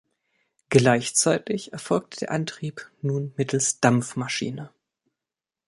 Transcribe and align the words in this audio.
Gleichzeitig 0.69 1.73
erfolgte 1.73 2.21
der 2.21 2.31
Antrieb 2.31 2.89
nun 3.03 3.35
mittels 3.37 3.79
Dampfmaschine. 3.81 4.71